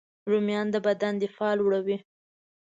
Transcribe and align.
رومیان 0.29 0.67
د 0.71 0.75
بدن 0.87 1.13
دفاع 1.23 1.53
لوړوي 1.59 1.97